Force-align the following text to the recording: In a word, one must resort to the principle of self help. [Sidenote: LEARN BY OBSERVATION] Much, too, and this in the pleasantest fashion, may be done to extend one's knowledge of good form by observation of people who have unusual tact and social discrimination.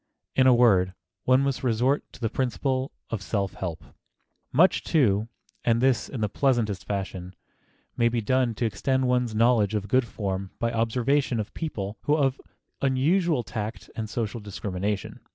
In 0.35 0.47
a 0.47 0.53
word, 0.55 0.95
one 1.25 1.41
must 1.41 1.63
resort 1.63 2.03
to 2.13 2.19
the 2.19 2.27
principle 2.31 2.91
of 3.11 3.21
self 3.21 3.53
help. 3.53 3.81
[Sidenote: 3.83 3.93
LEARN 3.93 3.97
BY 4.57 4.63
OBSERVATION] 4.63 4.67
Much, 4.75 4.83
too, 4.83 5.27
and 5.63 5.79
this 5.79 6.09
in 6.09 6.21
the 6.21 6.27
pleasantest 6.27 6.85
fashion, 6.85 7.35
may 7.95 8.09
be 8.09 8.19
done 8.19 8.55
to 8.55 8.65
extend 8.65 9.07
one's 9.07 9.35
knowledge 9.35 9.75
of 9.75 9.87
good 9.87 10.07
form 10.07 10.49
by 10.57 10.71
observation 10.71 11.39
of 11.39 11.53
people 11.53 11.99
who 12.05 12.19
have 12.19 12.41
unusual 12.81 13.43
tact 13.43 13.91
and 13.95 14.09
social 14.09 14.39
discrimination. 14.39 15.19